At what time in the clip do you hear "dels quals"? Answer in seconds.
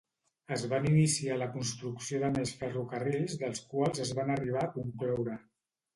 3.45-4.03